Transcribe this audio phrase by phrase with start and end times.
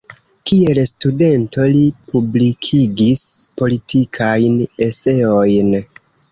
[0.51, 1.83] Kiel studento li
[2.15, 3.23] publikigis
[3.63, 4.59] politikajn
[4.91, 5.75] eseojn.